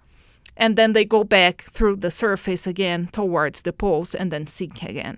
And 0.57 0.75
then 0.75 0.93
they 0.93 1.05
go 1.05 1.23
back 1.23 1.61
through 1.61 1.97
the 1.97 2.11
surface 2.11 2.67
again 2.67 3.07
towards 3.11 3.61
the 3.61 3.73
poles 3.73 4.13
and 4.13 4.31
then 4.31 4.47
sink 4.47 4.83
again 4.83 5.17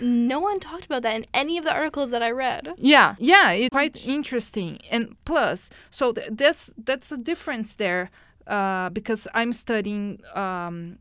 no 0.00 0.40
one 0.40 0.60
talked 0.60 0.86
about 0.86 1.02
that 1.02 1.16
in 1.16 1.24
any 1.34 1.58
of 1.58 1.64
the 1.64 1.74
articles 1.74 2.10
that 2.10 2.22
I 2.22 2.30
read. 2.30 2.74
Yeah, 2.76 3.14
yeah, 3.18 3.50
it's 3.52 3.72
quite 3.72 4.06
interesting. 4.06 4.78
And 4.90 5.16
plus, 5.24 5.70
so 5.90 6.12
th- 6.12 6.28
that's 6.32 6.70
that's 6.76 7.12
a 7.12 7.16
difference 7.16 7.76
there 7.76 8.10
uh, 8.46 8.88
because 8.90 9.28
I'm 9.34 9.52
studying 9.52 10.20
um, 10.34 10.98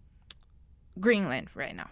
Greenland 1.00 1.50
right 1.56 1.76
now. 1.76 1.90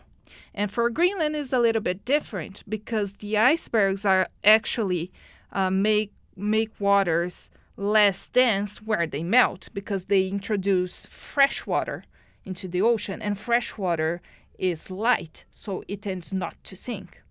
And 0.53 0.71
for 0.71 0.89
Greenland 0.89 1.35
is 1.35 1.51
a 1.53 1.59
little 1.59 1.81
bit 1.81 2.05
different 2.05 2.63
because 2.67 3.17
the 3.17 3.37
icebergs 3.37 4.05
are 4.05 4.29
actually 4.43 5.11
uh, 5.51 5.69
make 5.69 6.11
make 6.35 6.71
waters 6.79 7.49
less 7.77 8.29
dense 8.29 8.81
where 8.81 9.05
they 9.05 9.23
melt 9.23 9.69
because 9.73 10.05
they 10.05 10.27
introduce 10.27 11.05
fresh 11.07 11.65
water 11.65 12.03
into 12.45 12.67
the 12.67 12.81
ocean 12.81 13.21
and 13.21 13.37
fresh 13.37 13.77
water 13.77 14.21
is 14.57 14.89
light, 14.89 15.45
so 15.51 15.83
it 15.87 16.01
tends 16.01 16.33
not 16.33 16.55
to 16.63 16.75
sink. 16.75 17.21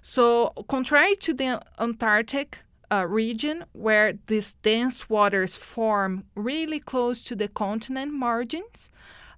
So, 0.00 0.52
contrary 0.68 1.14
to 1.16 1.32
the 1.32 1.62
Antarctic 1.78 2.58
uh, 2.90 3.06
region, 3.06 3.64
where 3.72 4.14
these 4.26 4.54
dense 4.54 5.08
waters 5.08 5.54
form 5.54 6.24
really 6.34 6.80
close 6.80 7.22
to 7.24 7.36
the 7.36 7.48
continent 7.48 8.12
margins, 8.12 8.90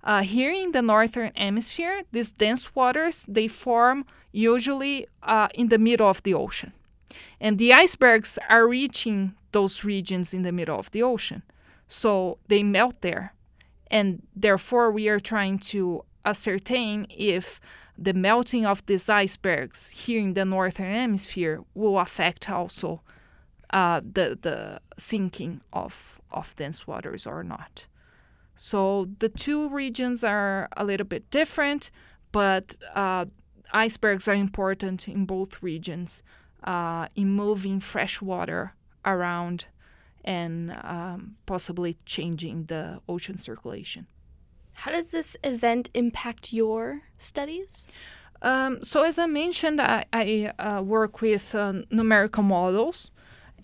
uh, 0.03 0.23
here 0.23 0.51
in 0.51 0.73
the 0.73 0.83
northern 0.83 1.33
hemisphere, 1.35 2.03
these 2.13 2.33
dense 2.33 2.75
waters 2.75 3.27
they 3.29 3.47
form 3.47 4.05
usually 4.33 5.07
uh, 5.23 5.49
in 5.55 5.69
the 5.69 5.79
middle 5.79 6.09
of 6.09 6.23
the 6.23 6.35
ocean, 6.35 6.73
and 7.41 7.59
the 7.59 7.73
icebergs 7.73 8.39
are 8.49 8.67
reaching 8.67 9.35
those 9.53 9.85
regions 9.85 10.35
in 10.35 10.43
the 10.43 10.53
middle 10.53 10.79
of 10.79 10.91
the 10.91 11.03
ocean, 11.03 11.43
so 11.87 12.39
they 12.49 12.63
melt 12.63 13.01
there, 13.03 13.35
and 13.91 14.23
therefore 14.35 14.91
we 14.91 15.09
are 15.09 15.21
trying 15.21 15.59
to 15.59 16.05
ascertain 16.25 17.07
if 17.11 17.61
the 17.97 18.13
melting 18.13 18.67
of 18.67 18.85
these 18.87 19.09
icebergs 19.09 19.89
here 19.89 20.21
in 20.21 20.35
the 20.35 20.45
northern 20.45 20.93
hemisphere 20.93 21.63
will 21.75 21.99
affect 21.99 22.51
also 22.51 23.01
uh, 23.71 24.01
the 24.01 24.39
the 24.41 24.81
sinking 24.99 25.61
of 25.73 26.21
of 26.31 26.55
dense 26.57 26.87
waters 26.87 27.27
or 27.27 27.43
not. 27.43 27.87
So 28.57 29.09
the 29.19 29.29
two 29.29 29.69
regions 29.69 30.23
are 30.25 30.69
a 30.77 30.85
little 30.85 31.07
bit 31.07 31.31
different, 31.31 31.91
but 32.33 32.77
uh, 32.95 33.27
icebergs 33.73 34.29
are 34.29 34.35
important 34.35 35.09
in 35.09 35.25
both 35.25 35.63
regions 35.63 36.23
uh, 36.65 37.09
in 37.17 37.31
moving 37.31 37.81
fresh 37.81 38.23
water 38.23 38.75
around 39.05 39.67
and 40.25 40.73
um, 40.83 41.37
possibly 41.47 41.97
changing 42.07 42.65
the 42.67 43.01
ocean 43.09 43.37
circulation. 43.37 44.07
How 44.75 44.91
does 44.93 45.07
this 45.07 45.37
event 45.43 45.91
impact 45.95 46.53
your 46.53 47.03
studies? 47.17 47.87
Um, 48.43 48.83
so, 48.83 49.03
as 49.03 49.19
I 49.19 49.27
mentioned, 49.27 49.81
I, 49.81 50.05
I 50.13 50.53
uh, 50.59 50.83
work 50.83 51.23
with 51.23 51.55
uh, 51.55 51.73
numerical 51.91 52.43
models, 52.43 53.11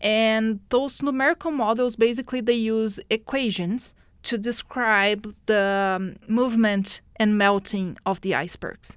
and 0.00 0.60
those 0.70 1.02
numerical 1.02 1.50
models 1.50 1.96
basically 1.96 2.40
they 2.40 2.54
use 2.54 2.98
equations 3.10 3.94
to 4.22 4.38
describe 4.38 5.34
the 5.46 5.96
um, 5.98 6.16
movement 6.28 7.00
and 7.16 7.36
melting 7.36 7.98
of 8.06 8.20
the 8.22 8.34
icebergs. 8.34 8.96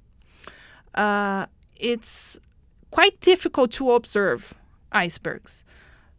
Uh, 0.94 1.46
it's 1.76 2.38
quite 2.90 3.20
difficult 3.20 3.72
to 3.72 3.90
observe 3.92 4.54
icebergs 4.92 5.64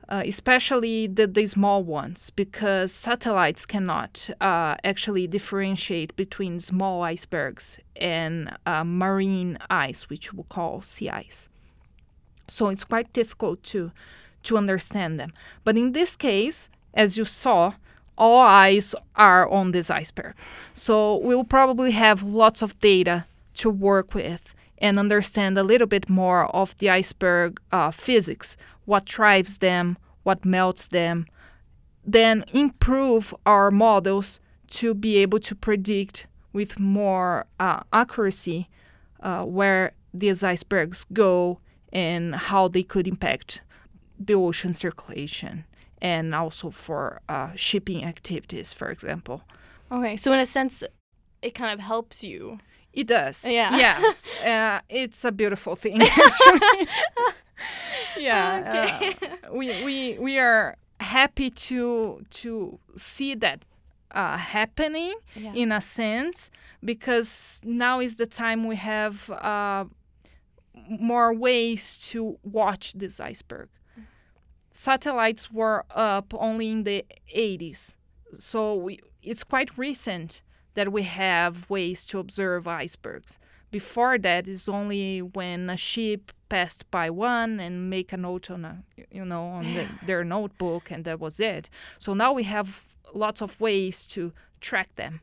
uh, 0.10 0.24
especially 0.26 1.08
the, 1.08 1.28
the 1.28 1.46
small 1.46 1.84
ones, 1.84 2.30
because 2.30 2.92
satellites 2.92 3.66
cannot 3.66 4.30
uh, 4.42 4.76
actually 4.84 5.28
differentiate 5.28 6.16
between 6.16 6.60
small 6.60 7.02
icebergs 7.02 7.80
and 7.96 8.56
uh, 8.66 8.84
marine 8.84 9.58
ice, 9.70 10.10
which 10.10 10.34
we 10.34 10.44
call 10.50 10.82
sea 10.82 11.10
ice. 11.10 11.50
So 12.48 12.70
it's 12.70 12.84
quite 12.84 13.12
difficult 13.14 13.64
to 13.64 13.92
to 14.44 14.58
understand 14.58 15.20
them. 15.20 15.34
But 15.64 15.76
in 15.76 15.94
this 15.94 16.16
case, 16.16 16.70
as 16.94 17.18
you 17.18 17.26
saw, 17.26 17.74
all 18.18 18.42
eyes 18.42 18.96
are 19.16 19.50
on 19.50 19.72
this 19.72 19.90
iceberg. 19.90 20.36
So 20.74 21.18
we'll 21.18 21.44
probably 21.44 21.92
have 21.92 22.22
lots 22.22 22.62
of 22.62 22.80
data 22.80 23.26
to 23.56 23.70
work 23.70 24.14
with 24.14 24.54
and 24.78 25.00
understand 25.00 25.58
a 25.58 25.64
little 25.64 25.88
bit 25.88 26.10
more 26.10 26.46
of 26.56 26.78
the 26.78 26.90
iceberg 26.90 27.60
uh, 27.72 27.92
physics, 27.92 28.58
what 28.86 29.06
drives 29.06 29.60
them, 29.60 29.98
what 30.24 30.46
melts 30.46 30.88
them, 30.88 31.26
then 32.04 32.46
improve 32.54 33.34
our 33.46 33.72
models 33.72 34.40
to 34.70 34.94
be 34.94 35.18
able 35.18 35.40
to 35.40 35.56
predict 35.56 36.28
with 36.54 36.80
more 36.80 37.46
uh, 37.60 37.82
accuracy 37.92 38.70
uh, 39.22 39.44
where 39.44 39.94
these 40.14 40.44
icebergs 40.44 41.06
go 41.12 41.60
and 41.92 42.36
how 42.36 42.68
they 42.68 42.84
could 42.84 43.08
impact 43.08 43.62
the 44.20 44.34
ocean 44.34 44.74
circulation 44.74 45.66
and 46.02 46.36
also 46.36 46.70
for 46.70 47.22
uh, 47.28 47.50
shipping 47.56 48.04
activities, 48.04 48.74
for 48.74 48.90
example. 48.90 49.42
Okay, 49.92 50.18
so 50.18 50.32
in 50.32 50.40
a 50.40 50.46
sense, 50.46 50.84
it 51.42 51.54
kind 51.56 51.74
of 51.74 51.80
helps 51.80 52.24
you. 52.24 52.60
It 52.96 53.08
does. 53.08 53.46
Yeah. 53.46 53.76
Yes. 53.78 54.28
uh, 54.46 54.80
it's 54.90 55.24
a 55.26 55.32
beautiful 55.32 55.76
thing, 55.76 56.02
actually. 56.02 56.88
yeah. 58.18 58.64
Okay. 58.68 59.16
Uh, 59.22 59.54
we, 59.54 59.68
we, 59.86 60.18
we 60.20 60.40
are 60.40 60.76
happy 61.00 61.50
to 61.50 62.24
to 62.30 62.80
see 62.96 63.36
that 63.36 63.60
uh, 64.12 64.38
happening 64.38 65.14
Yeah. 65.36 65.54
in 65.54 65.72
a 65.72 65.82
sense 65.82 66.50
because 66.84 67.60
now 67.64 68.00
is 68.00 68.16
the 68.16 68.26
time 68.26 68.66
we 68.68 68.78
have 68.78 69.30
uh, 69.30 69.86
more 70.88 71.34
ways 71.34 71.98
to 72.12 72.38
watch 72.44 72.94
this 72.94 73.20
iceberg. 73.20 73.68
Satellites 74.72 75.52
were 75.52 75.86
up 75.90 76.34
only 76.34 76.70
in 76.70 76.84
the 76.84 77.06
80s, 77.34 77.96
so 78.38 78.76
we, 78.76 79.00
it's 79.24 79.44
quite 79.44 79.78
recent 79.78 80.42
that 80.76 80.92
we 80.92 81.04
have 81.04 81.70
ways 81.70 82.06
to 82.06 82.20
observe 82.20 82.68
icebergs. 82.68 83.40
Before 83.72 84.18
that 84.20 84.48
is 84.48 84.70
only 84.70 85.22
when 85.22 85.70
a 85.70 85.76
ship 85.76 86.32
passed 86.48 86.90
by 86.92 87.10
one 87.10 87.60
and 87.60 87.90
make 87.90 88.14
a 88.14 88.18
note 88.18 88.52
on 88.52 88.64
a 88.64 88.84
you 89.10 89.26
know 89.26 89.46
on 89.48 89.74
the, 89.74 89.88
their 90.06 90.24
notebook 90.24 90.92
and 90.92 91.04
that 91.06 91.20
was 91.20 91.40
it. 91.40 91.70
So 92.00 92.14
now 92.14 92.32
we 92.32 92.44
have 92.44 92.86
lots 93.14 93.42
of 93.42 93.60
ways 93.60 94.06
to 94.08 94.32
track 94.62 94.96
them, 94.96 95.22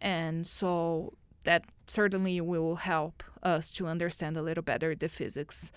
and 0.00 0.46
so 0.46 1.12
that 1.44 1.66
certainly 1.86 2.40
will 2.40 2.76
help 2.76 3.22
us 3.42 3.70
to 3.72 3.86
understand 3.86 4.36
a 4.36 4.42
little 4.42 4.62
better 4.62 4.94
the 4.94 5.08
physics 5.08 5.72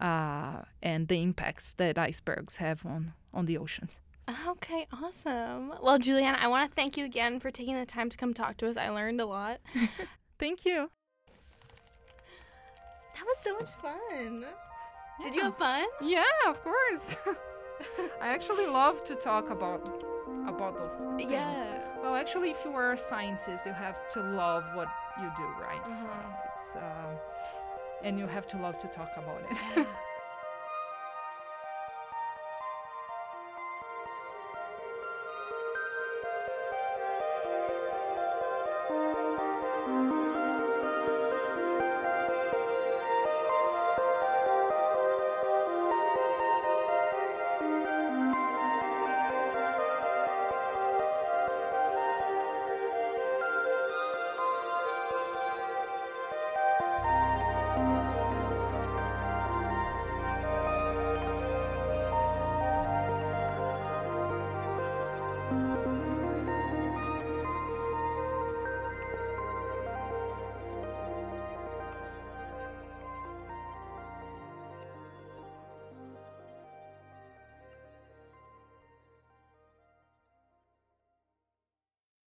uh, 0.00 0.62
and 0.82 1.08
the 1.08 1.22
impacts 1.22 1.72
that 1.74 1.98
icebergs 1.98 2.56
have 2.56 2.86
on 2.86 3.12
on 3.34 3.46
the 3.46 3.58
oceans. 3.58 4.00
Okay, 4.48 4.86
awesome. 5.02 5.72
Well, 5.82 5.98
Juliana, 5.98 6.36
I 6.40 6.48
want 6.48 6.70
to 6.70 6.74
thank 6.74 6.96
you 6.98 7.04
again 7.06 7.40
for 7.40 7.50
taking 7.50 7.74
the 7.78 7.86
time 7.86 8.10
to 8.10 8.16
come 8.16 8.34
talk 8.34 8.58
to 8.58 8.68
us. 8.68 8.76
I 8.76 8.90
learned 8.90 9.20
a 9.20 9.26
lot. 9.26 9.60
Thank 10.38 10.64
you. 10.66 10.90
That 13.14 13.24
was 13.24 13.38
so 13.42 13.54
much 13.54 13.70
fun. 13.82 14.44
Did 15.22 15.34
you 15.34 15.42
have 15.42 15.56
fun? 15.56 15.86
Yeah, 16.02 16.22
of 16.46 16.62
course. 16.62 17.16
I 18.20 18.28
actually 18.28 18.66
love 18.66 19.02
to 19.04 19.14
talk 19.16 19.50
about 19.50 20.04
about 20.46 20.76
those 20.78 21.02
things. 21.16 21.32
Yeah. 21.32 21.78
Well, 22.02 22.14
actually, 22.14 22.50
if 22.50 22.64
you 22.64 22.70
are 22.72 22.92
a 22.92 22.96
scientist, 22.96 23.66
you 23.66 23.72
have 23.72 24.08
to 24.10 24.20
love 24.22 24.64
what 24.74 24.88
you 25.20 25.30
do, 25.36 25.44
right? 25.60 25.82
So 25.84 26.06
Mhm. 26.06 26.50
it's 26.52 26.76
um, 26.76 27.16
and 28.04 28.18
you 28.18 28.26
have 28.26 28.46
to 28.48 28.56
love 28.58 28.78
to 28.78 28.88
talk 28.88 29.10
about 29.16 29.40
it. 29.50 29.86